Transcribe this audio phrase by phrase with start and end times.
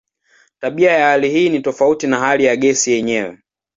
[0.61, 3.37] Tabia ya hali hii ni tofauti na hali ya gesi yenyewe.